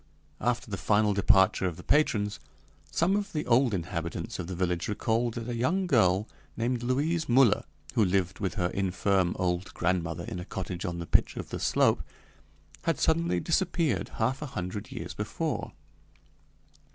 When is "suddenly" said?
12.99-13.39